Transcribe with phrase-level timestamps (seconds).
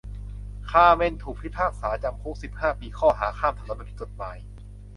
[0.69, 4.37] คาร์เมนถูกพิพากษาจำคุกสิบห้าปีข้อหาข้ามถนนแบบผิดกฎหมาย